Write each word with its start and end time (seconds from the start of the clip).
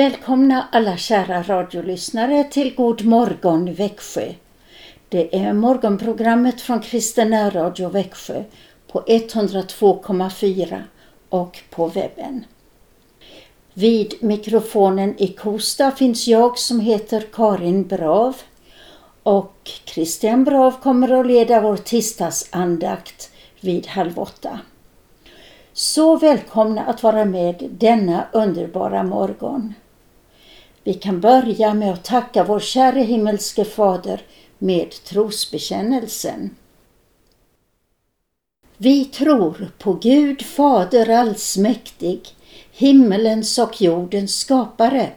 Välkomna 0.00 0.68
alla 0.72 0.96
kära 0.96 1.42
radiolyssnare 1.42 2.44
till 2.44 2.74
God 2.74 3.04
morgon 3.04 3.74
Växjö. 3.74 4.32
Det 5.08 5.36
är 5.36 5.52
morgonprogrammet 5.52 6.60
från 6.60 6.80
Kristen 6.80 7.50
Radio 7.50 7.88
Växjö 7.88 8.44
på 8.92 9.00
102,4 9.00 10.82
och 11.28 11.58
på 11.70 11.86
webben. 11.86 12.44
Vid 13.74 14.14
mikrofonen 14.20 15.14
i 15.18 15.28
Kosta 15.28 15.90
finns 15.90 16.28
jag 16.28 16.58
som 16.58 16.80
heter 16.80 17.24
Karin 17.32 17.86
Brav 17.86 18.36
och 19.22 19.70
Christian 19.84 20.44
Brav 20.44 20.80
kommer 20.82 21.20
att 21.20 21.26
leda 21.26 21.60
vår 21.60 21.76
tisdagsandakt 21.76 23.30
vid 23.60 23.86
halv 23.86 24.18
åtta. 24.18 24.60
Så 25.72 26.16
välkomna 26.16 26.84
att 26.84 27.02
vara 27.02 27.24
med 27.24 27.68
denna 27.70 28.24
underbara 28.32 29.02
morgon. 29.02 29.74
Vi 30.84 30.94
kan 30.94 31.20
börja 31.20 31.74
med 31.74 31.92
att 31.92 32.04
tacka 32.04 32.44
vår 32.44 32.60
käre 32.60 33.00
himmelske 33.00 33.64
Fader 33.64 34.22
med 34.58 34.90
trosbekännelsen. 34.90 36.56
Vi 38.76 39.04
tror 39.04 39.70
på 39.78 39.92
Gud 39.92 40.42
Fader 40.42 41.08
allsmäktig, 41.08 42.20
himmelens 42.72 43.58
och 43.58 43.82
jordens 43.82 44.38
skapare. 44.38 45.10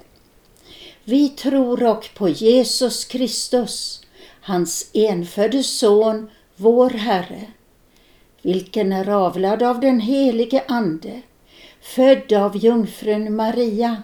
Vi 1.03 1.29
tror 1.29 1.83
och 1.83 2.09
på 2.15 2.29
Jesus 2.29 3.05
Kristus, 3.05 4.01
hans 4.41 4.89
enfödde 4.93 5.63
Son, 5.63 6.29
vår 6.55 6.89
Herre, 6.89 7.45
vilken 8.41 8.93
är 8.93 9.09
avlad 9.09 9.63
av 9.63 9.79
den 9.79 9.99
helige 9.99 10.63
Ande, 10.67 11.21
född 11.81 12.33
av 12.33 12.57
jungfrun 12.57 13.35
Maria, 13.35 14.03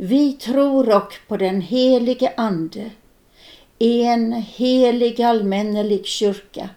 Vi 0.00 0.32
tror 0.32 0.96
och 0.96 1.14
på 1.28 1.36
den 1.36 1.60
helige 1.60 2.32
Ande, 2.36 2.90
en 3.78 4.32
helig 4.32 5.22
allmännelig 5.22 6.06
kyrka, 6.06 6.70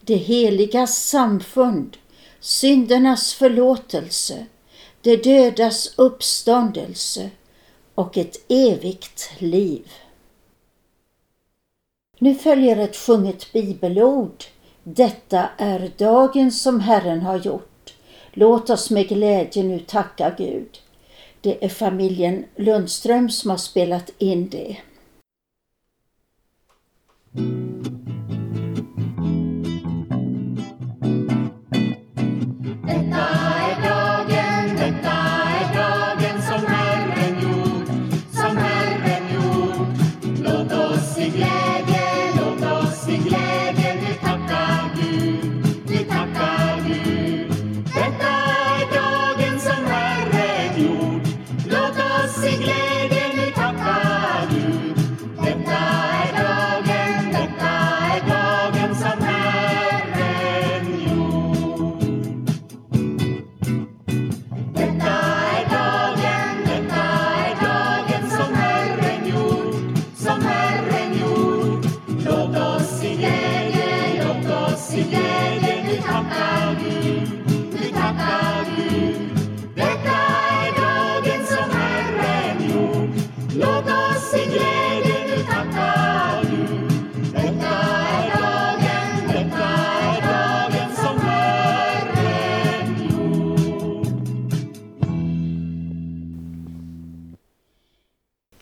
det 0.00 0.16
heliga 0.16 0.86
samfund, 0.86 1.96
syndernas 2.40 3.34
förlåtelse, 3.34 4.46
det 5.00 5.16
dödas 5.16 5.94
uppståndelse 5.98 7.30
och 7.94 8.16
ett 8.16 8.36
evigt 8.48 9.30
liv. 9.38 9.92
Nu 12.18 12.34
följer 12.34 12.76
ett 12.76 12.96
sjunget 12.96 13.52
bibelord. 13.52 14.44
Detta 14.82 15.48
är 15.56 15.92
dagen 15.98 16.52
som 16.52 16.80
Herren 16.80 17.20
har 17.20 17.38
gjort. 17.38 17.94
Låt 18.32 18.70
oss 18.70 18.90
med 18.90 19.08
glädje 19.08 19.62
nu 19.62 19.78
tacka 19.78 20.34
Gud. 20.38 20.80
Det 21.46 21.64
är 21.64 21.68
familjen 21.68 22.44
Lundström 22.56 23.30
som 23.30 23.50
har 23.50 23.56
spelat 23.56 24.10
in 24.18 24.48
det. 24.48 24.76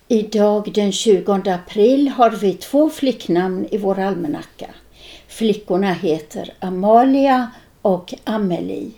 Idag 0.08 0.72
den 0.74 0.92
20 0.92 1.32
april 1.32 2.08
har 2.08 2.30
vi 2.30 2.52
två 2.54 2.90
flicknamn 2.90 3.66
i 3.70 3.78
vår 3.78 3.98
almanacka. 3.98 4.66
Flickorna 5.28 5.92
heter 5.92 6.54
Amalia 6.60 7.50
och 7.82 8.14
Amelie. 8.24 8.90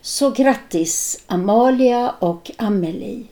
Så 0.00 0.30
grattis 0.30 1.24
Amalia 1.26 2.14
och 2.18 2.50
Amelie. 2.56 3.24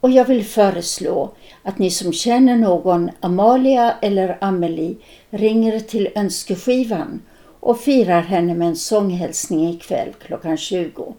Och 0.00 0.10
jag 0.10 0.24
vill 0.24 0.44
föreslå 0.44 1.30
att 1.62 1.78
ni 1.78 1.90
som 1.90 2.12
känner 2.12 2.56
någon 2.56 3.10
Amalia 3.20 3.94
eller 4.02 4.38
Amelie 4.40 4.96
ringer 5.30 5.80
till 5.80 6.08
önskeskivan 6.14 7.22
och 7.60 7.80
firar 7.80 8.22
henne 8.22 8.54
med 8.54 8.68
en 8.68 8.76
sånghälsning 8.76 9.70
ikväll 9.70 10.08
klockan 10.26 10.56
20. 10.56 11.14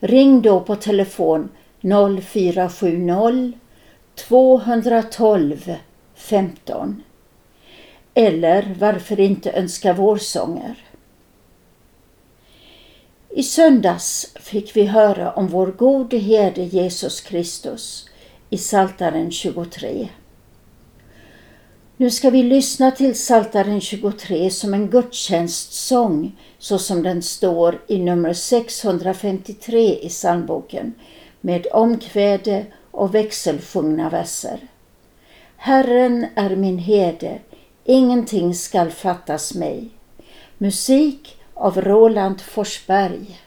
Ring 0.00 0.42
då 0.42 0.60
på 0.60 0.76
telefon 0.76 1.48
0470 2.22 3.52
212 4.18 5.74
15 6.14 7.02
eller 8.14 8.74
varför 8.78 9.20
inte 9.20 9.52
önska 9.52 9.92
vårsånger? 9.92 10.84
I 13.30 13.42
söndags 13.42 14.32
fick 14.34 14.76
vi 14.76 14.84
höra 14.84 15.32
om 15.32 15.48
vår 15.48 15.66
gode 15.66 16.18
herde 16.18 16.62
Jesus 16.62 17.20
Kristus 17.20 18.08
i 18.50 18.58
Saltaren 18.58 19.30
23. 19.30 20.08
Nu 21.96 22.10
ska 22.10 22.30
vi 22.30 22.42
lyssna 22.42 22.90
till 22.90 23.18
Saltaren 23.18 23.80
23 23.80 24.50
som 24.50 24.74
en 24.74 24.90
gudstjänstsång 24.90 26.36
så 26.58 26.78
som 26.78 27.02
den 27.02 27.22
står 27.22 27.82
i 27.88 27.98
nummer 27.98 28.32
653 28.32 29.98
i 30.02 30.08
psalmboken 30.08 30.94
med 31.40 31.66
omkväde 31.72 32.66
och 32.98 33.14
växelsjungna 33.14 34.10
verser. 34.10 34.60
Herren 35.56 36.26
är 36.34 36.56
min 36.56 36.78
herde, 36.78 37.38
ingenting 37.84 38.54
skall 38.54 38.90
fattas 38.90 39.54
mig. 39.54 39.88
Musik 40.58 41.36
av 41.54 41.80
Roland 41.80 42.40
Forsberg. 42.40 43.40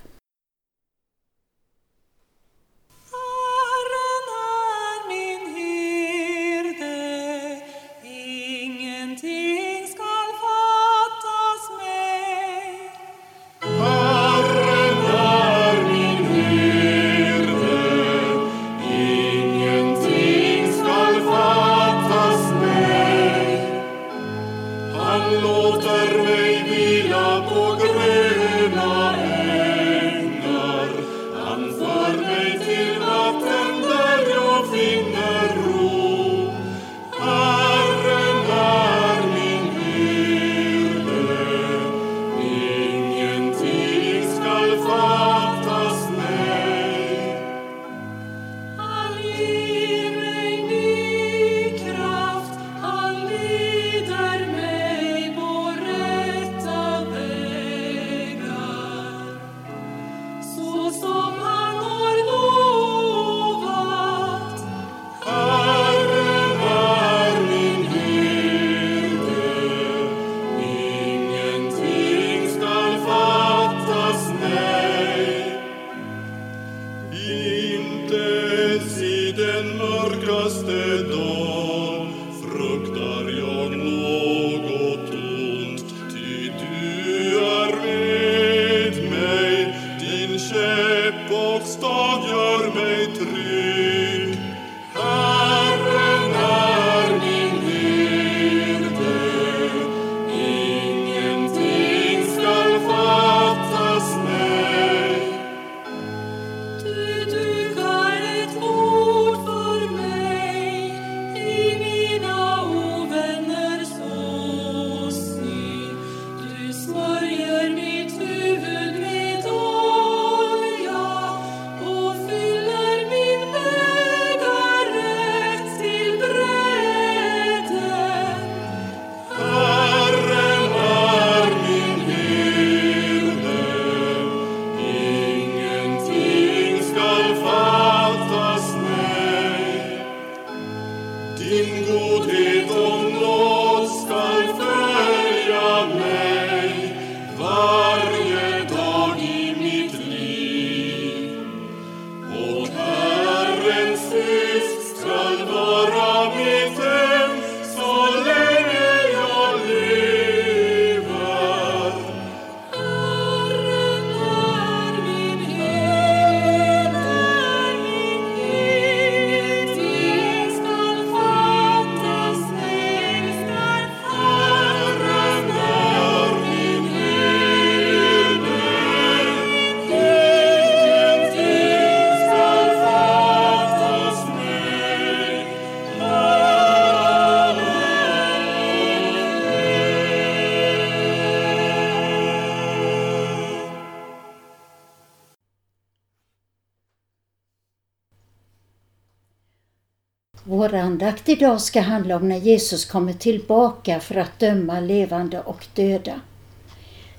Andakt 201.22 201.42
idag 201.42 201.62
ska 201.62 201.82
handla 201.82 202.16
om 202.16 202.30
när 202.30 202.40
Jesus 202.40 202.86
kommer 202.86 203.14
tillbaka 203.14 204.00
för 204.00 204.18
att 204.18 204.40
döma 204.40 204.80
levande 204.80 205.42
och 205.42 205.68
döda. 205.76 206.22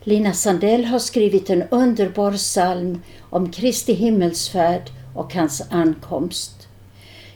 Lina 0.05 0.33
Sandell 0.33 0.85
har 0.85 0.99
skrivit 0.99 1.51
en 1.51 1.63
underbar 1.71 2.37
psalm 2.37 3.03
om 3.31 3.51
Kristi 3.53 3.95
himmelsfärd 3.95 4.91
och 5.15 5.35
hans 5.35 5.63
ankomst. 5.71 6.69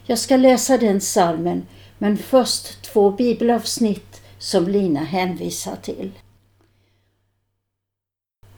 Jag 0.06 0.18
ska 0.18 0.36
läsa 0.36 0.78
den 0.78 1.00
psalmen, 1.00 1.66
men 1.98 2.16
först 2.16 2.82
två 2.82 3.10
bibelavsnitt 3.10 4.22
som 4.38 4.68
Lina 4.68 5.04
hänvisar 5.04 5.76
till. 5.82 6.12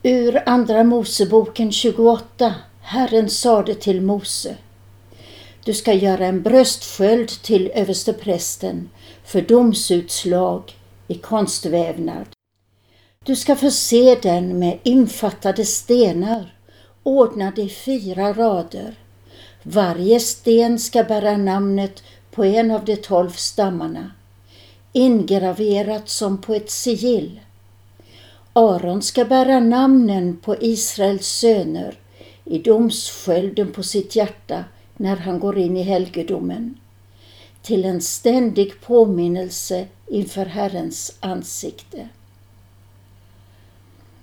Ur 0.03 0.41
Andra 0.45 0.83
Moseboken 0.83 1.71
28 1.71 2.55
Herren 2.81 3.29
sade 3.29 3.75
till 3.75 4.01
Mose 4.01 4.57
du 5.63 5.73
ska 5.73 5.93
göra 5.93 6.25
en 6.25 6.41
bröstsköld 6.41 7.29
till 7.29 7.71
översteprästen 7.75 8.89
för 9.23 9.41
domsutslag 9.41 10.75
i 11.07 11.15
konstvävnad. 11.15 12.25
Du 13.25 13.35
ska 13.35 13.55
förse 13.55 14.15
den 14.21 14.59
med 14.59 14.79
infattade 14.83 15.65
stenar, 15.65 16.53
ordnade 17.03 17.61
i 17.61 17.69
fyra 17.69 18.33
rader. 18.33 18.95
Varje 19.63 20.19
sten 20.19 20.79
ska 20.79 21.03
bära 21.03 21.37
namnet 21.37 22.03
på 22.31 22.43
en 22.43 22.71
av 22.71 22.85
de 22.85 22.95
tolv 22.95 23.31
stammarna, 23.31 24.11
ingraverat 24.93 26.09
som 26.09 26.41
på 26.41 26.53
ett 26.53 26.69
sigill. 26.69 27.39
Aron 28.53 29.01
ska 29.01 29.25
bära 29.25 29.59
namnen 29.59 30.37
på 30.37 30.55
Israels 30.61 31.27
söner 31.27 31.97
i 32.45 32.59
domsskölden 32.59 33.71
på 33.71 33.83
sitt 33.83 34.15
hjärta 34.15 34.63
när 34.99 35.15
han 35.15 35.39
går 35.39 35.57
in 35.57 35.77
i 35.77 35.81
helgedomen 35.83 36.77
till 37.61 37.85
en 37.85 38.01
ständig 38.01 38.81
påminnelse 38.81 39.87
inför 40.07 40.45
Herrens 40.45 41.17
ansikte. 41.19 42.09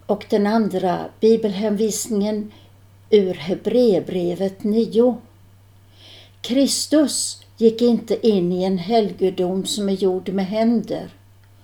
Och 0.06 0.26
den 0.30 0.46
andra 0.46 1.04
bibelhänvisningen 1.20 2.52
ur 3.10 3.34
Hebreerbrevet 3.34 4.64
9. 4.64 5.16
Kristus 6.40 7.42
gick 7.56 7.82
inte 7.82 8.28
in 8.28 8.52
i 8.52 8.64
en 8.64 8.78
helgedom 8.78 9.66
som 9.66 9.88
är 9.88 9.92
gjord 9.92 10.28
med 10.28 10.46
händer 10.46 11.08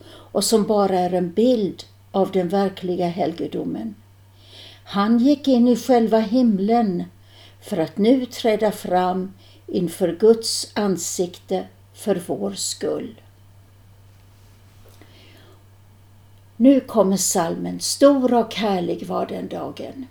och 0.09 0.45
som 0.45 0.67
bara 0.67 0.99
är 0.99 1.15
en 1.15 1.33
bild 1.33 1.85
av 2.13 2.31
den 2.31 2.49
verkliga 2.49 3.07
helgedomen. 3.07 3.95
Han 4.85 5.19
gick 5.19 5.49
in 5.49 5.69
i 5.69 5.77
själva 5.77 6.19
himlen 6.19 7.05
för 7.63 7.77
att 7.77 7.99
nu 7.99 8.27
träda 8.27 8.73
fram 8.73 9.33
inför 9.67 10.17
Guds 10.21 10.73
ansikte 10.75 11.67
för 11.95 12.23
vår 12.27 12.53
skull. 12.53 13.21
Nu 16.57 16.81
kommer 16.81 17.17
salmen 17.17 17.81
Stor 17.81 18.35
och 18.35 18.55
härlig 18.55 19.07
var 19.07 19.27
den 19.27 19.49
dagen. 19.49 20.07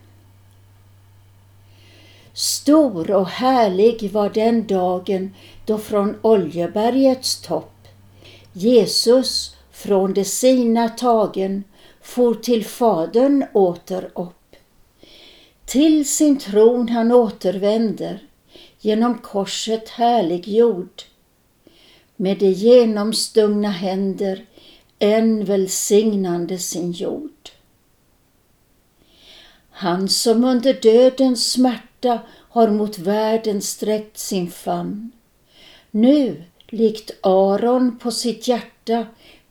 Stor 2.34 3.12
och 3.12 3.28
härlig 3.28 4.12
var 4.12 4.30
den 4.30 4.68
dagen 4.68 5.36
då 5.66 5.78
från 5.78 6.20
Oljebergets 6.22 7.42
topp 7.42 7.88
Jesus 8.54 9.56
från 9.72 10.14
det 10.14 10.26
sina 10.26 10.90
tagen 10.90 11.64
for 12.02 12.34
till 12.34 12.66
Fadern 12.66 13.46
åter 13.54 14.12
upp. 14.16 14.41
Till 15.72 16.08
sin 16.08 16.40
tron 16.40 16.90
han 16.90 17.12
återvänder, 17.12 18.20
genom 18.80 19.18
korset 19.18 19.90
härliggjord. 19.90 21.04
Med 22.16 22.38
de 22.38 22.52
genomstungna 22.52 23.70
händer 23.70 24.46
än 25.00 25.46
välsignande 25.46 26.58
sin 26.58 26.92
jord. 26.92 27.50
Han 29.70 30.10
som 30.10 30.44
under 30.44 30.74
dödens 30.74 31.52
smärta 31.52 32.20
har 32.30 32.70
mot 32.70 33.00
världen 33.00 33.62
sträckt 33.62 34.18
sin 34.18 34.52
famn. 34.52 35.12
Nu, 35.92 36.44
likt 36.68 37.12
Aron 37.22 38.00
på 38.00 38.12
sitt 38.12 38.48
hjärta, 38.48 39.08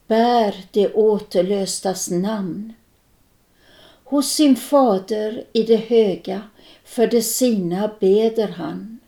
bär 0.07 0.55
det 0.71 0.93
återlöstas 0.93 2.11
namn 2.11 2.73
hos 4.11 4.33
sin 4.33 4.57
fader 4.57 5.45
i 5.53 5.63
det 5.63 5.77
höga, 5.77 6.43
för 6.85 7.07
det 7.07 7.23
sina 7.23 7.91
beder 8.01 8.49
han. 8.49 8.99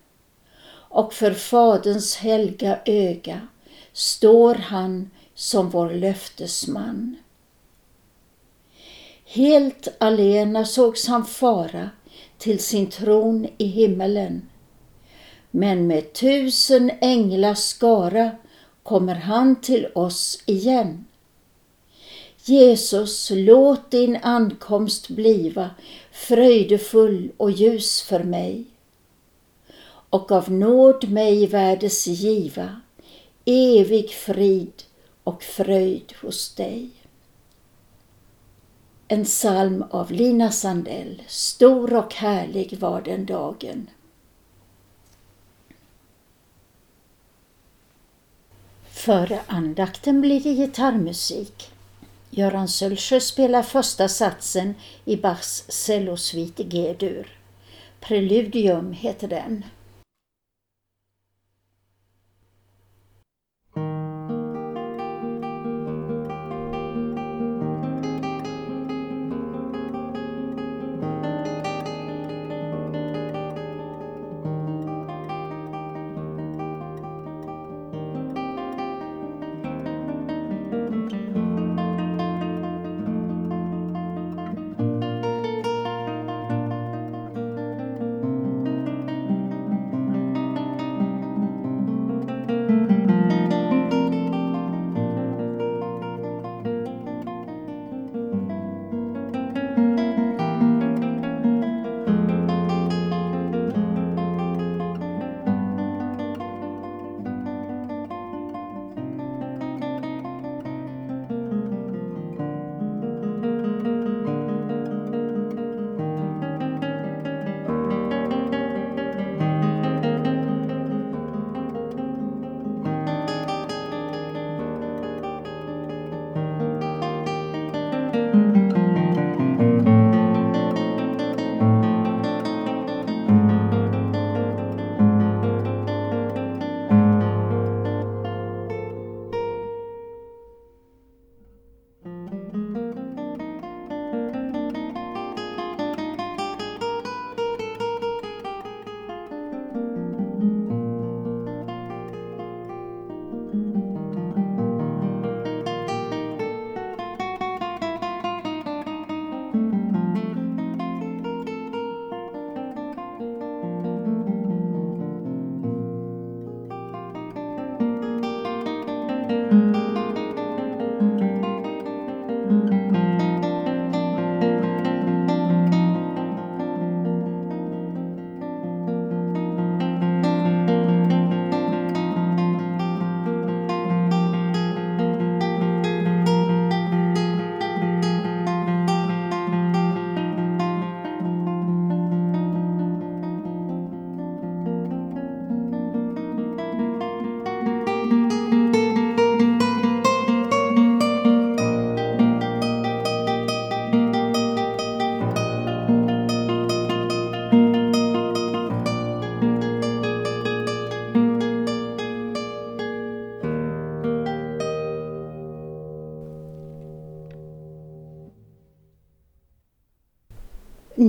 Och 0.88 1.14
för 1.14 1.32
Faderns 1.32 2.16
helga 2.16 2.78
öga 2.84 3.40
står 3.92 4.54
han 4.54 5.10
som 5.34 5.70
vår 5.70 5.90
löftesman. 5.90 7.16
Helt 9.24 9.88
alena 9.98 10.64
sågs 10.64 11.06
han 11.06 11.26
fara 11.26 11.90
till 12.38 12.58
sin 12.58 12.86
tron 12.86 13.48
i 13.58 13.66
himmelen. 13.66 14.48
Men 15.50 15.86
med 15.86 16.12
tusen 16.12 16.90
änglars 17.00 17.58
skara 17.58 18.30
kommer 18.82 19.14
han 19.14 19.60
till 19.60 19.86
oss 19.94 20.42
igen. 20.46 21.04
Jesus, 22.44 23.30
låt 23.34 23.90
din 23.90 24.16
ankomst 24.16 25.08
bliva 25.08 25.70
fröjdefull 26.12 27.32
och 27.36 27.50
ljus 27.50 28.02
för 28.02 28.24
mig 28.24 28.64
och 30.10 30.32
av 30.32 30.52
nåd 30.52 31.08
mig 31.08 31.46
värdes 31.46 32.06
giva 32.06 32.80
evig 33.44 34.10
frid 34.10 34.82
och 35.24 35.42
fröjd 35.42 36.14
hos 36.22 36.54
dig. 36.54 36.90
En 39.08 39.24
psalm 39.24 39.84
av 39.90 40.12
Lina 40.12 40.50
Sandell, 40.50 41.22
Stor 41.26 41.94
och 41.94 42.14
härlig 42.14 42.78
var 42.78 43.02
den 43.02 43.26
dagen. 43.26 43.90
Före 48.90 49.40
andakten 49.46 50.20
blir 50.20 50.40
det 50.40 50.54
gitarrmusik. 50.54 51.71
Göran 52.34 52.68
Sölsjö 52.68 53.20
spelar 53.20 53.62
första 53.62 54.08
satsen 54.08 54.74
i 55.04 55.16
Bachs 55.16 55.64
cellosvit 55.68 56.56
G-dur. 56.56 57.26
Preludium 58.00 58.92
heter 58.92 59.28
den. 59.28 59.64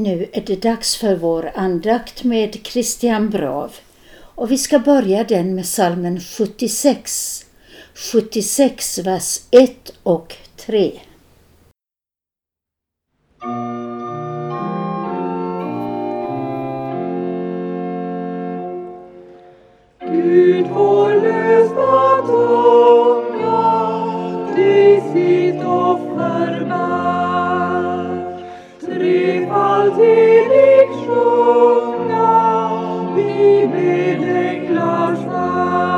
Nu 0.04 0.28
är 0.34 0.42
det 0.42 0.62
dags 0.62 0.96
för 0.96 1.16
vår 1.16 1.52
andakt 1.56 2.24
med 2.24 2.58
Christian 2.64 3.30
Brav 3.30 3.76
och 4.18 4.52
vi 4.52 4.58
ska 4.58 4.80
börja 4.80 5.24
den 5.24 5.56
med 5.56 5.66
salmen 5.66 6.20
76. 6.20 7.46
76 7.96 8.98
vers 8.98 9.40
1 9.52 9.94
och 10.04 10.36
3. 10.56 10.92
Gud 20.12 20.68
vår 20.68 21.22
lösta 21.22 23.03
Trefaldigt 29.96 31.06
sjunga 31.06 32.70
vi 33.16 33.68
med 33.68 34.24
änglars 34.24 35.20
vär. 35.20 35.93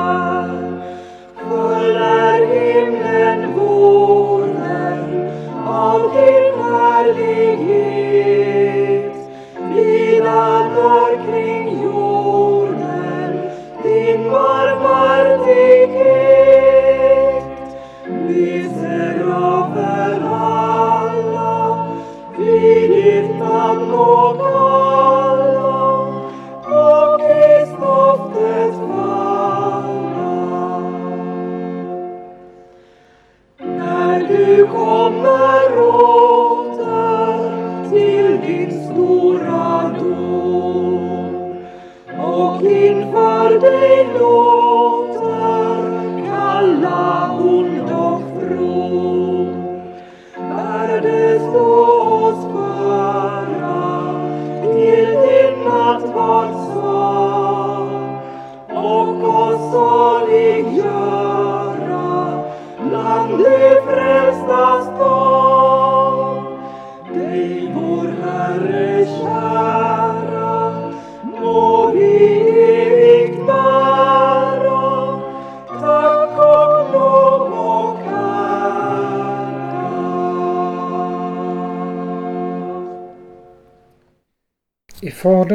Dig 44.16 44.55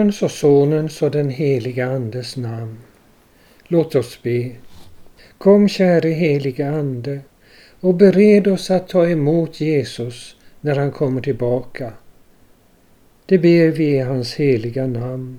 Faderns 0.01 0.23
och 0.23 0.31
Sonens 0.31 1.03
och 1.03 1.11
den 1.11 1.31
heliga 1.31 1.87
Andes 1.87 2.37
namn. 2.37 2.79
Låt 3.69 3.95
oss 3.95 4.23
be. 4.23 4.51
Kom 5.39 5.69
käre 5.69 6.09
heliga 6.09 6.71
Ande 6.71 7.21
och 7.81 7.95
bered 7.95 8.49
oss 8.49 8.71
att 8.71 8.89
ta 8.89 9.09
emot 9.09 9.61
Jesus 9.61 10.37
när 10.61 10.77
han 10.77 10.93
kommer 10.93 11.21
tillbaka. 11.21 11.93
Det 13.27 13.39
ber 13.39 13.69
vi 13.69 13.85
i 13.85 13.99
hans 13.99 14.35
heliga 14.35 14.87
namn. 14.87 15.39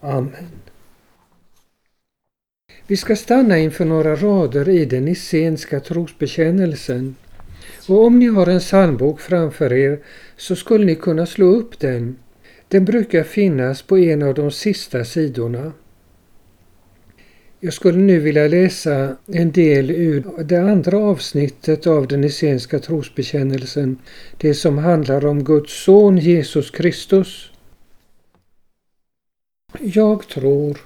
Amen. 0.00 0.60
Vi 2.86 2.96
ska 2.96 3.16
stanna 3.16 3.58
inför 3.58 3.84
några 3.84 4.16
rader 4.16 4.68
i 4.68 4.84
den 4.84 5.08
essenska 5.08 5.80
trosbekännelsen. 5.80 7.16
Och 7.88 8.04
om 8.04 8.18
ni 8.18 8.26
har 8.26 8.46
en 8.46 8.60
psalmbok 8.60 9.20
framför 9.20 9.72
er 9.72 9.98
så 10.36 10.56
skulle 10.56 10.84
ni 10.84 10.94
kunna 10.94 11.26
slå 11.26 11.46
upp 11.46 11.78
den. 11.78 12.16
Den 12.72 12.84
brukar 12.84 13.22
finnas 13.22 13.82
på 13.82 13.98
en 13.98 14.22
av 14.22 14.34
de 14.34 14.50
sista 14.50 15.04
sidorna. 15.04 15.72
Jag 17.60 17.72
skulle 17.72 17.98
nu 17.98 18.18
vilja 18.18 18.48
läsa 18.48 19.16
en 19.26 19.52
del 19.52 19.90
ur 19.90 20.42
det 20.44 20.56
andra 20.56 20.98
avsnittet 20.98 21.86
av 21.86 22.06
den 22.06 22.24
essenska 22.24 22.78
trosbekännelsen, 22.78 23.98
det 24.36 24.54
som 24.54 24.78
handlar 24.78 25.26
om 25.26 25.44
Guds 25.44 25.84
son 25.84 26.18
Jesus 26.18 26.70
Kristus. 26.70 27.50
Jag 29.80 30.28
tror 30.28 30.78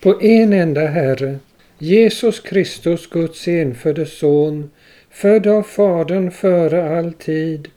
på 0.00 0.22
en 0.22 0.52
enda 0.52 0.86
Herre, 0.86 1.38
Jesus 1.78 2.40
Kristus, 2.40 3.06
Guds 3.06 3.48
enfödde 3.48 4.06
son, 4.06 4.70
född 5.10 5.46
av 5.46 5.62
Fadern 5.62 6.30
före 6.30 6.98
all 6.98 7.12
tid, 7.12 7.68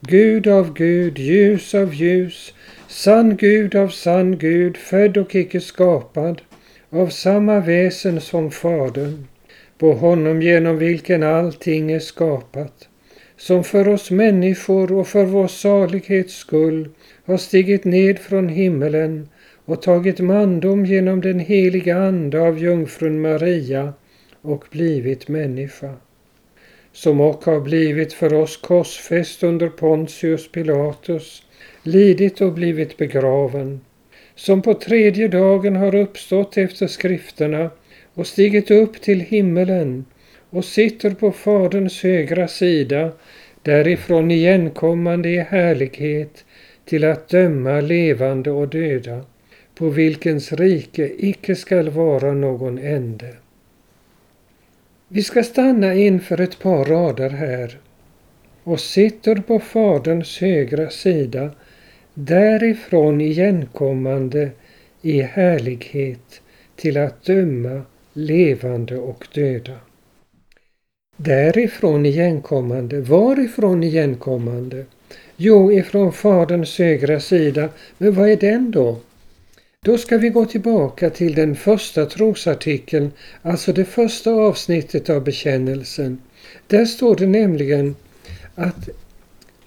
Gud 0.00 0.46
av 0.46 0.74
Gud, 0.74 1.18
ljus 1.18 1.74
av 1.74 1.94
ljus, 1.94 2.52
sann 2.96 3.36
Gud 3.36 3.74
av 3.74 3.88
sann 3.88 4.38
Gud, 4.38 4.76
född 4.76 5.16
och 5.16 5.34
icke 5.34 5.60
skapad, 5.60 6.42
av 6.90 7.08
samma 7.08 7.60
väsen 7.60 8.20
som 8.20 8.50
Fadern, 8.50 9.26
på 9.78 9.92
honom 9.92 10.42
genom 10.42 10.78
vilken 10.78 11.22
allting 11.22 11.92
är 11.92 11.98
skapat, 11.98 12.88
som 13.36 13.64
för 13.64 13.88
oss 13.88 14.10
människor 14.10 14.92
och 14.92 15.08
för 15.08 15.24
vår 15.24 15.46
salighets 15.46 16.34
skull 16.34 16.88
har 17.24 17.36
stigit 17.36 17.84
ned 17.84 18.18
från 18.18 18.48
himmelen 18.48 19.28
och 19.64 19.82
tagit 19.82 20.20
mandom 20.20 20.86
genom 20.86 21.20
den 21.20 21.40
heliga 21.40 21.96
Ande 21.96 22.40
av 22.40 22.58
jungfrun 22.58 23.20
Maria 23.20 23.92
och 24.42 24.64
blivit 24.70 25.28
människa. 25.28 25.94
Som 26.92 27.20
och 27.20 27.44
har 27.44 27.60
blivit 27.60 28.12
för 28.12 28.34
oss 28.34 28.56
korsfäst 28.56 29.42
under 29.42 29.68
Pontius 29.68 30.52
Pilatus, 30.52 31.42
lidit 31.86 32.40
och 32.40 32.52
blivit 32.52 32.96
begraven, 32.96 33.80
som 34.34 34.62
på 34.62 34.74
tredje 34.74 35.28
dagen 35.28 35.76
har 35.76 35.94
uppstått 35.94 36.56
efter 36.56 36.86
skrifterna 36.86 37.70
och 38.14 38.26
stigit 38.26 38.70
upp 38.70 39.00
till 39.00 39.20
himmelen 39.20 40.04
och 40.50 40.64
sitter 40.64 41.10
på 41.10 41.32
Faderns 41.32 42.02
högra 42.02 42.48
sida, 42.48 43.12
därifrån 43.62 44.30
igenkommande 44.30 45.28
i 45.28 45.38
härlighet 45.38 46.44
till 46.84 47.04
att 47.04 47.28
döma 47.28 47.80
levande 47.80 48.50
och 48.50 48.68
döda, 48.68 49.24
på 49.74 49.88
vilkens 49.88 50.52
rike 50.52 51.10
icke 51.18 51.56
skall 51.56 51.88
vara 51.88 52.32
någon 52.32 52.78
ände. 52.78 53.34
Vi 55.08 55.22
ska 55.22 55.42
stanna 55.42 55.94
inför 55.94 56.40
ett 56.40 56.58
par 56.58 56.84
rader 56.84 57.30
här. 57.30 57.78
Och 58.62 58.80
sitter 58.80 59.36
på 59.36 59.58
Faderns 59.58 60.38
högra 60.40 60.90
sida, 60.90 61.50
därifrån 62.18 63.20
igenkommande 63.20 64.50
i 65.02 65.20
härlighet 65.22 66.40
till 66.76 66.96
att 66.96 67.24
döma 67.24 67.82
levande 68.12 68.96
och 68.98 69.26
döda. 69.34 69.78
Därifrån 71.16 72.06
igenkommande. 72.06 73.00
Varifrån 73.00 73.82
igenkommande? 73.82 74.84
Jo, 75.36 75.72
ifrån 75.72 76.12
Faderns 76.12 76.78
högra 76.78 77.20
sida. 77.20 77.68
Men 77.98 78.14
vad 78.14 78.28
är 78.28 78.36
den 78.36 78.70
då? 78.70 78.98
Då 79.84 79.98
ska 79.98 80.18
vi 80.18 80.28
gå 80.28 80.44
tillbaka 80.44 81.10
till 81.10 81.34
den 81.34 81.56
första 81.56 82.06
trosartikeln, 82.06 83.12
alltså 83.42 83.72
det 83.72 83.84
första 83.84 84.30
avsnittet 84.30 85.10
av 85.10 85.24
bekännelsen. 85.24 86.18
Där 86.66 86.84
står 86.84 87.16
det 87.16 87.26
nämligen 87.26 87.94
att 88.54 88.88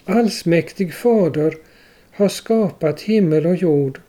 allsmäktig 0.06 0.94
Fader 0.94 1.54
har 2.20 2.30
skapat 2.30 3.02
himmel 3.02 3.46
och 3.46 3.56
jord, 3.56 4.00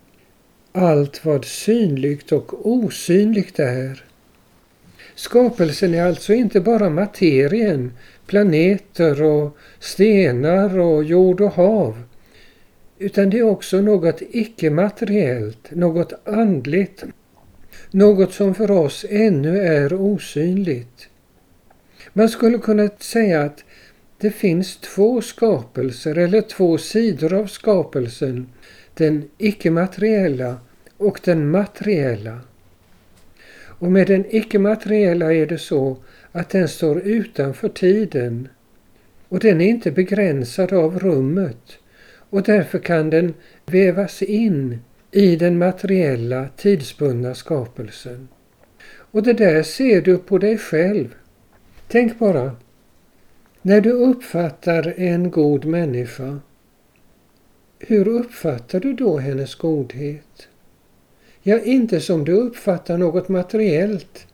allt 0.72 1.24
vad 1.24 1.44
synligt 1.44 2.32
och 2.32 2.66
osynligt 2.66 3.58
är. 3.58 4.04
Skapelsen 5.14 5.94
är 5.94 6.06
alltså 6.06 6.32
inte 6.32 6.60
bara 6.60 6.90
materien, 6.90 7.92
planeter 8.26 9.22
och 9.22 9.56
stenar 9.78 10.78
och 10.78 11.04
jord 11.04 11.40
och 11.40 11.52
hav, 11.52 12.02
utan 12.98 13.30
det 13.30 13.38
är 13.38 13.42
också 13.42 13.80
något 13.80 14.22
icke-materiellt, 14.30 15.70
något 15.70 16.12
andligt, 16.24 17.04
något 17.90 18.32
som 18.32 18.54
för 18.54 18.70
oss 18.70 19.06
ännu 19.08 19.60
är 19.62 19.92
osynligt. 19.94 21.08
Man 22.12 22.28
skulle 22.28 22.58
kunna 22.58 22.88
säga 22.98 23.42
att 23.42 23.64
det 24.20 24.30
finns 24.30 24.76
två 24.76 25.20
skapelser 25.20 26.18
eller 26.18 26.40
två 26.40 26.78
sidor 26.78 27.34
av 27.34 27.46
skapelsen. 27.46 28.46
Den 28.94 29.30
icke-materiella 29.38 30.56
och 30.96 31.20
den 31.24 31.50
materiella. 31.50 32.40
Och 33.62 33.92
med 33.92 34.06
den 34.06 34.24
icke-materiella 34.30 35.34
är 35.34 35.46
det 35.46 35.58
så 35.58 35.96
att 36.32 36.50
den 36.50 36.68
står 36.68 37.00
utanför 37.00 37.68
tiden 37.68 38.48
och 39.28 39.40
den 39.40 39.60
är 39.60 39.68
inte 39.68 39.90
begränsad 39.90 40.72
av 40.72 40.98
rummet 40.98 41.78
och 42.30 42.42
därför 42.42 42.78
kan 42.78 43.10
den 43.10 43.34
vävas 43.66 44.22
in 44.22 44.78
i 45.10 45.36
den 45.36 45.58
materiella 45.58 46.48
tidsbundna 46.56 47.34
skapelsen. 47.34 48.28
Och 48.88 49.22
det 49.22 49.32
där 49.32 49.62
ser 49.62 50.00
du 50.00 50.18
på 50.18 50.38
dig 50.38 50.58
själv. 50.58 51.14
Tänk 51.88 52.18
bara, 52.18 52.56
när 53.62 53.80
du 53.80 53.90
uppfattar 53.90 54.94
en 54.96 55.30
god 55.30 55.64
människa, 55.64 56.40
hur 57.78 58.08
uppfattar 58.08 58.80
du 58.80 58.92
då 58.92 59.18
hennes 59.18 59.54
godhet? 59.54 60.48
Ja, 61.42 61.60
inte 61.60 62.00
som 62.00 62.24
du 62.24 62.32
uppfattar 62.32 62.98
något 62.98 63.28
materiellt, 63.28 64.26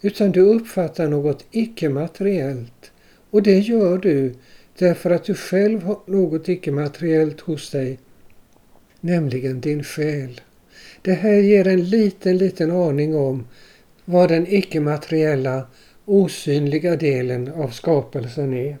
utan 0.00 0.32
du 0.32 0.40
uppfattar 0.40 1.08
något 1.08 1.44
icke-materiellt. 1.50 2.92
Och 3.30 3.42
det 3.42 3.58
gör 3.58 3.98
du 3.98 4.34
därför 4.78 5.10
att 5.10 5.24
du 5.24 5.34
själv 5.34 5.82
har 5.82 5.98
något 6.06 6.48
icke-materiellt 6.48 7.40
hos 7.40 7.70
dig, 7.70 7.98
nämligen 9.00 9.60
din 9.60 9.84
själ. 9.84 10.40
Det 11.02 11.12
här 11.12 11.34
ger 11.34 11.66
en 11.66 11.84
liten, 11.84 12.38
liten 12.38 12.70
aning 12.70 13.16
om 13.16 13.46
vad 14.04 14.28
den 14.28 14.46
icke-materiella 14.48 15.66
osynliga 16.04 16.96
delen 16.96 17.52
av 17.52 17.68
skapelsen 17.68 18.54
är. 18.54 18.78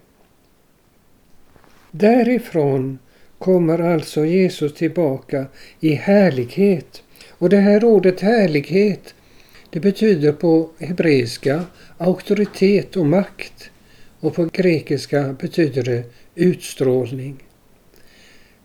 Därifrån 1.90 2.98
kommer 3.38 3.78
alltså 3.78 4.24
Jesus 4.24 4.74
tillbaka 4.74 5.46
i 5.80 5.94
härlighet. 5.94 7.02
Och 7.30 7.48
det 7.48 7.56
här 7.56 7.84
ordet 7.84 8.20
härlighet, 8.20 9.14
det 9.70 9.80
betyder 9.80 10.32
på 10.32 10.70
hebreiska 10.78 11.64
auktoritet 11.98 12.96
och 12.96 13.06
makt. 13.06 13.70
Och 14.20 14.34
på 14.34 14.48
grekiska 14.52 15.36
betyder 15.40 15.82
det 15.82 16.04
utstrålning. 16.34 17.44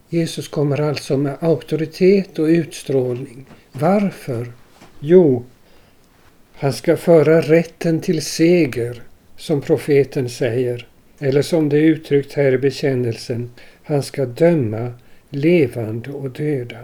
Jesus 0.09 0.47
kommer 0.47 0.81
alltså 0.81 1.17
med 1.17 1.37
auktoritet 1.39 2.39
och 2.39 2.45
utstrålning. 2.45 3.45
Varför? 3.71 4.51
Jo, 4.99 5.45
han 6.61 6.73
ska 6.73 6.97
föra 6.97 7.41
rätten 7.41 7.99
till 7.99 8.21
seger, 8.21 9.01
som 9.37 9.61
profeten 9.61 10.29
säger. 10.29 10.87
Eller 11.19 11.41
som 11.41 11.69
det 11.69 11.77
är 11.77 11.81
uttryckt 11.81 12.33
här 12.33 12.51
i 12.51 12.57
bekännelsen, 12.57 13.51
han 13.83 14.03
ska 14.03 14.25
döma 14.25 14.93
levande 15.29 16.11
och 16.11 16.29
döda. 16.29 16.77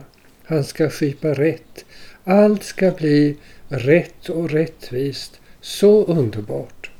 Han 0.44 0.64
ska 0.64 0.90
skipa 0.90 1.34
rätt. 1.34 1.86
Allt 2.24 2.64
ska 2.64 2.92
bli 2.92 3.38
rätt 3.68 4.30
och 4.30 4.50
rättvist. 4.50 5.40
Så 5.62 6.06
underbart. 6.06 6.92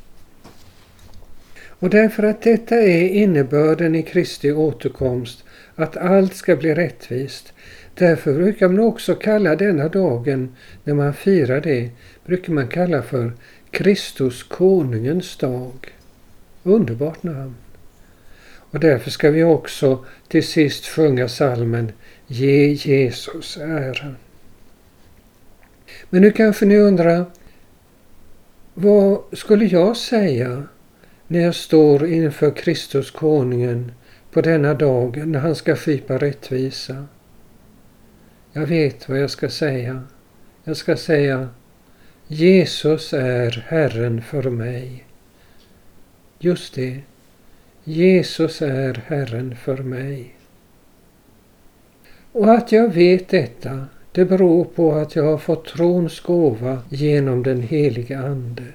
Och 1.80 1.90
därför 1.90 2.24
att 2.24 2.42
detta 2.42 2.76
är 2.76 3.08
innebörden 3.10 3.96
i 3.96 4.04
Kristi 4.04 4.52
återkomst, 4.52 5.44
att 5.76 5.98
allt 5.98 6.36
ska 6.36 6.56
bli 6.56 6.76
rättvist, 6.76 7.54
därför 7.96 8.34
brukar 8.34 8.68
man 8.68 8.80
också 8.80 9.16
kalla 9.16 9.56
denna 9.56 9.90
dagen, 9.90 10.56
när 10.84 10.94
man 10.94 11.14
firar 11.14 11.62
det, 11.62 11.90
brukar 12.26 12.54
man 12.54 12.68
kalla 12.68 13.02
för 13.02 13.34
Kristus 13.72 14.44
konungens 14.44 15.38
dag. 15.38 15.94
Underbart 16.64 17.24
namn. 17.24 17.56
Och 18.72 18.80
därför 18.80 19.12
ska 19.12 19.32
vi 19.32 19.44
också 19.44 20.06
till 20.28 20.48
sist 20.48 20.86
sjunga 20.86 21.28
salmen 21.28 21.92
Ge 22.28 22.68
Jesus 22.68 23.58
ära. 23.58 24.16
Men 26.10 26.22
nu 26.22 26.32
kanske 26.32 26.66
ni 26.66 26.78
undrar, 26.78 27.26
vad 28.74 29.22
skulle 29.34 29.66
jag 29.66 29.98
säga 29.98 30.64
när 31.28 31.40
jag 31.40 31.56
står 31.56 32.08
inför 32.08 32.52
Kristus 32.52 33.12
konungen 33.12 33.92
på 34.32 34.42
denna 34.42 34.74
dag 34.74 35.28
när 35.28 35.40
han 35.40 35.56
ska 35.56 35.76
skipa 35.76 36.18
rättvisa? 36.18 37.06
Jag 38.52 38.66
vet 38.66 39.10
vad 39.10 39.20
jag 39.20 39.30
ska 39.30 39.50
säga. 39.50 40.04
Jag 40.64 40.78
ska 40.78 40.98
säga 40.98 41.50
Jesus 42.28 43.14
är 43.14 43.66
Herren 43.68 44.22
för 44.22 44.44
mig. 44.44 45.06
Just 46.40 46.76
det. 46.76 47.00
Jesus 47.84 48.62
är 48.62 49.02
Herren 49.08 49.56
för 49.56 49.78
mig. 49.78 50.36
Och 52.32 52.54
att 52.54 52.72
jag 52.72 52.94
vet 52.94 53.30
detta, 53.30 53.86
det 54.12 54.26
beror 54.26 54.66
på 54.66 54.94
att 54.94 55.16
jag 55.16 55.24
har 55.24 55.38
fått 55.38 55.66
trons 55.66 56.20
gåva 56.20 56.82
genom 56.90 57.44
den 57.44 57.62
heliga 57.62 58.20
Ande. 58.20 58.68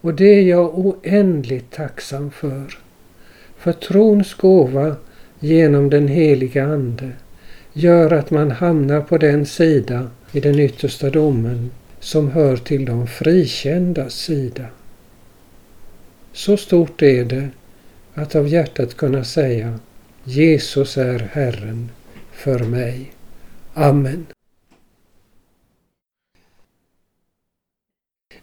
Och 0.00 0.14
det 0.14 0.34
är 0.38 0.42
jag 0.42 0.78
oändligt 0.78 1.70
tacksam 1.70 2.30
för. 2.30 2.78
För 3.56 3.72
trons 3.72 4.34
gåva 4.34 4.96
genom 5.40 5.90
den 5.90 6.08
heliga 6.08 6.64
Ande 6.64 7.10
gör 7.72 8.12
att 8.12 8.30
man 8.30 8.50
hamnar 8.50 9.00
på 9.00 9.18
den 9.18 9.46
sida 9.46 10.10
i 10.32 10.40
den 10.40 10.58
yttersta 10.58 11.10
domen 11.10 11.70
som 12.02 12.30
hör 12.30 12.56
till 12.56 12.84
de 12.84 13.06
frikändas 13.06 14.14
sida. 14.14 14.66
Så 16.32 16.56
stort 16.56 17.02
är 17.02 17.24
det 17.24 17.48
att 18.14 18.34
av 18.34 18.48
hjärtat 18.48 18.94
kunna 18.96 19.24
säga 19.24 19.78
Jesus 20.24 20.96
är 20.96 21.18
Herren 21.18 21.90
för 22.32 22.58
mig. 22.58 23.12
Amen. 23.74 24.26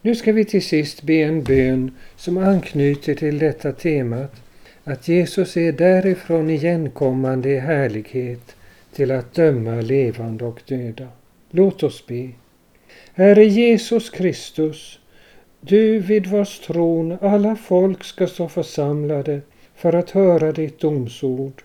Nu 0.02 0.16
ska 0.16 0.32
vi 0.32 0.46
till 0.46 0.66
sist 0.66 1.04
be 1.04 1.14
en 1.14 1.44
bön 1.44 1.92
som 2.16 2.38
anknyter 2.38 3.16
till 3.16 3.40
detta 3.40 3.72
temat 3.72 4.42
att 4.84 5.08
Jesus 5.08 5.58
är 5.58 5.72
därifrån 5.72 6.50
igenkommande 6.50 7.50
i 7.50 7.60
härlighet 7.60 8.56
till 8.94 9.12
att 9.12 9.34
döma 9.34 9.82
levande 9.82 10.46
och 10.46 10.62
döda. 10.68 11.08
Låt 11.52 11.84
oss 11.84 12.08
be. 12.08 12.30
Herre 13.14 13.46
Jesus 13.46 14.10
Kristus, 14.10 15.00
du 15.62 16.00
vid 16.00 16.28
vars 16.28 16.60
tron 16.60 17.18
alla 17.22 17.56
folk 17.56 18.04
ska 18.04 18.28
stå 18.28 18.48
församlade 18.48 19.42
för 19.76 19.96
att 19.96 20.10
höra 20.10 20.52
ditt 20.52 20.80
domsord. 20.80 21.62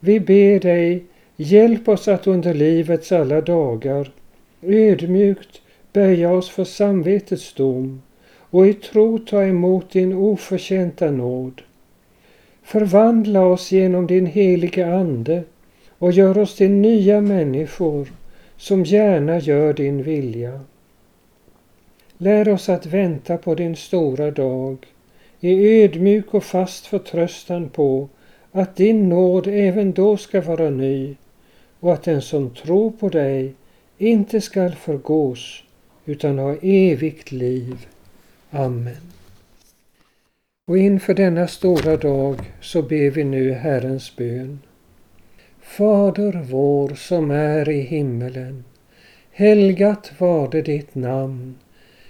Vi 0.00 0.20
ber 0.20 0.60
dig, 0.60 1.04
hjälp 1.36 1.88
oss 1.88 2.08
att 2.08 2.26
under 2.26 2.54
livets 2.54 3.12
alla 3.12 3.40
dagar 3.40 4.10
ödmjukt 4.62 5.62
böja 5.92 6.32
oss 6.32 6.50
för 6.50 6.64
samvetets 6.64 7.54
dom 7.54 8.02
och 8.50 8.66
i 8.66 8.74
tro 8.74 9.18
ta 9.18 9.42
emot 9.42 9.90
din 9.90 10.12
oförtjänta 10.12 11.10
nåd. 11.10 11.62
Förvandla 12.62 13.46
oss 13.46 13.72
genom 13.72 14.06
din 14.06 14.26
heliga 14.26 14.94
Ande 14.94 15.42
och 15.98 16.12
gör 16.12 16.38
oss 16.38 16.56
till 16.56 16.70
nya 16.70 17.20
människor 17.20 18.12
som 18.56 18.84
gärna 18.84 19.38
gör 19.38 19.72
din 19.72 20.02
vilja. 20.02 20.60
Lär 22.22 22.48
oss 22.48 22.68
att 22.68 22.86
vänta 22.86 23.36
på 23.36 23.54
din 23.54 23.76
stora 23.76 24.30
dag 24.30 24.86
i 25.40 25.82
ödmjuk 25.82 26.34
och 26.34 26.44
fast 26.44 26.86
förtröstan 26.86 27.68
på 27.68 28.08
att 28.52 28.76
din 28.76 29.08
nåd 29.08 29.46
även 29.46 29.92
då 29.92 30.16
ska 30.16 30.40
vara 30.40 30.70
ny 30.70 31.16
och 31.80 31.92
att 31.92 32.02
den 32.02 32.22
som 32.22 32.54
tror 32.54 32.90
på 32.90 33.08
dig 33.08 33.54
inte 33.98 34.40
skall 34.40 34.74
förgås 34.74 35.64
utan 36.04 36.38
ha 36.38 36.56
evigt 36.62 37.32
liv. 37.32 37.86
Amen. 38.50 39.12
Och 40.66 40.78
inför 40.78 41.14
denna 41.14 41.48
stora 41.48 41.96
dag 41.96 42.36
så 42.60 42.82
ber 42.82 43.10
vi 43.10 43.24
nu 43.24 43.52
Herrens 43.52 44.16
bön. 44.16 44.58
Fader 45.60 46.46
vår 46.50 46.88
som 46.88 47.30
är 47.30 47.68
i 47.68 47.80
himmelen. 47.80 48.64
Helgat 49.30 50.12
varde 50.18 50.62
ditt 50.62 50.94
namn. 50.94 51.54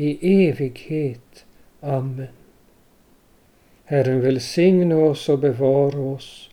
i 0.00 0.48
evighet. 0.48 1.44
Amen. 1.80 2.28
Herren 3.84 4.20
välsigne 4.20 4.94
oss 4.94 5.28
och 5.28 5.38
bevara 5.38 6.00
oss 6.00 6.50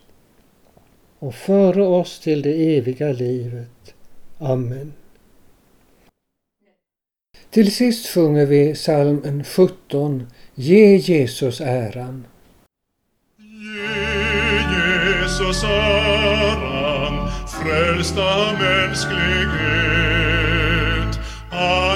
och 1.20 1.36
föra 1.36 1.88
oss 1.88 2.20
till 2.20 2.42
det 2.42 2.78
eviga 2.78 3.12
livet. 3.12 3.96
Amen. 4.38 4.94
Till 7.50 7.72
sist 7.72 8.08
sjunger 8.08 8.46
vi 8.46 8.74
psalmen 8.74 9.44
17 9.44 10.28
Ge 10.56 10.96
Jesus 10.96 11.62
äran. 11.62 12.26
Ge 13.38 13.98
Jesus 15.08 15.64
äran, 15.64 17.30
frälsta 17.48 18.54
mänsklighet. 18.60 20.17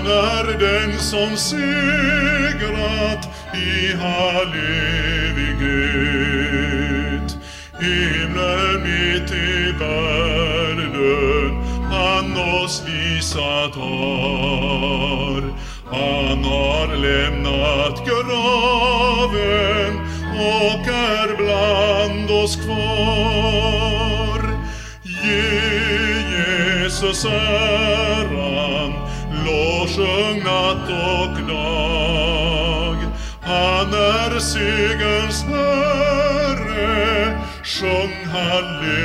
Han 0.01 0.11
är 0.11 0.57
den 0.59 0.99
som 0.99 1.37
segrat 1.37 1.61
i 3.53 3.93
all 3.93 4.53
evighet. 5.29 6.07
Himlen 7.79 8.83
mitt 8.83 9.31
i 9.31 9.71
världen 9.79 10.93
han 11.91 12.37
oss 12.63 12.83
visat 12.87 13.75
har. 13.75 15.41
Han 15.91 16.43
har 16.43 16.95
lämnat 16.95 18.05
graven 18.05 18.33
och 20.35 20.87
är 20.87 21.35
bland 21.37 22.31
oss 22.31 22.55
kvar. 22.55 24.41
Ge 25.03 25.61
Jesus 26.81 27.25
ära 27.25 28.70
lovsjung 29.45 30.43
natt 30.43 30.89
och 30.89 31.35
dag. 31.47 32.97
Han 33.41 33.93
är 33.93 34.39
segerns 34.39 35.43
Herre, 35.43 36.87
sjung 37.63 38.25
halleluja. 38.33 39.01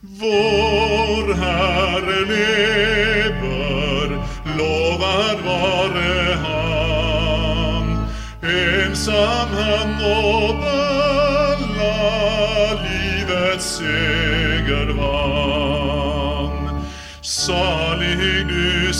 Vår 0.00 1.34
Herre 1.34 2.24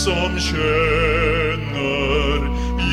som 0.05 0.41
känner 0.41 1.93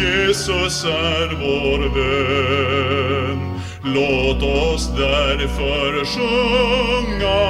Jesus 0.01 0.85
är 0.85 1.27
vår 1.41 1.79
vän. 1.95 3.39
Låt 3.83 4.43
oss 4.43 4.87
därför 4.97 6.05
sjunga 6.05 7.41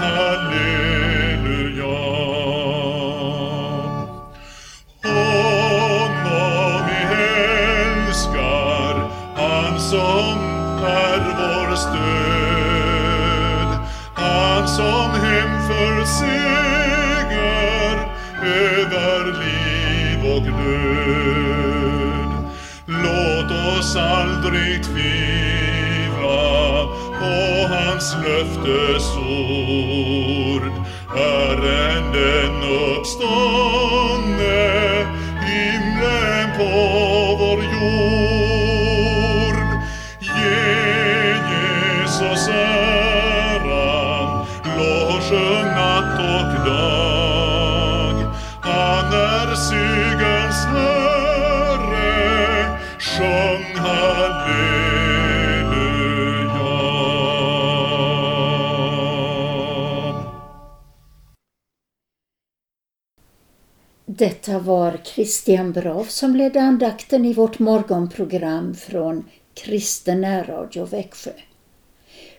Detta 64.17 64.59
var 64.59 64.99
Christian 65.03 65.71
Brav 65.71 66.03
som 66.03 66.35
ledde 66.35 66.61
andakten 66.61 67.25
i 67.25 67.33
vårt 67.33 67.59
morgonprogram 67.59 68.75
från 68.75 69.25
Kristen 69.53 70.21
närradio 70.21 70.85
Växjö. 70.85 71.31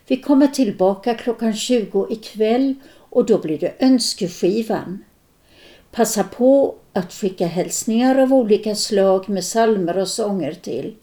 Vi 0.07 0.17
kommer 0.17 0.47
tillbaka 0.47 1.15
klockan 1.15 1.55
20 1.55 2.07
ikväll 2.11 2.75
och 2.93 3.27
då 3.27 3.39
blir 3.39 3.59
det 3.59 3.75
önskeskivan. 3.79 5.05
Passa 5.91 6.25
på 6.25 6.75
att 6.93 7.13
skicka 7.13 7.47
hälsningar 7.47 8.19
av 8.19 8.33
olika 8.33 8.75
slag 8.75 9.29
med 9.29 9.45
salmer 9.45 9.99
och 9.99 10.09
sånger 10.09 10.53
till 10.53 10.97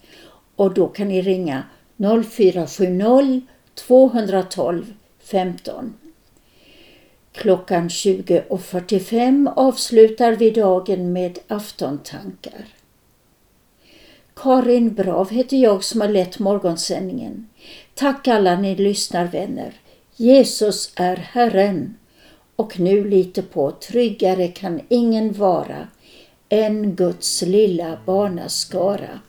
och 0.56 0.74
då 0.74 0.86
kan 0.86 1.08
ni 1.08 1.22
ringa 1.22 1.62
0470 1.96 3.42
212 3.74 4.94
15. 5.18 5.94
Klockan 7.34 7.88
20.45 7.88 9.52
avslutar 9.56 10.32
vi 10.32 10.50
dagen 10.50 11.12
med 11.12 11.38
aftontankar. 11.48 12.64
Karin 14.34 14.94
Brav 14.94 15.30
heter 15.30 15.56
jag 15.56 15.84
som 15.84 16.00
har 16.00 16.08
lett 16.08 16.38
morgonsändningen. 16.38 17.48
Tack 17.94 18.28
alla 18.28 18.56
ni 18.56 18.76
lyssnarvänner. 18.76 19.72
Jesus 20.16 20.92
är 20.96 21.16
Herren. 21.16 21.96
Och 22.56 22.80
nu 22.80 23.08
lite 23.08 23.42
på 23.42 23.70
tryggare 23.70 24.48
kan 24.48 24.80
ingen 24.88 25.32
vara 25.32 25.88
än 26.48 26.94
Guds 26.94 27.42
lilla 27.42 27.98
barnaskara. 28.06 29.20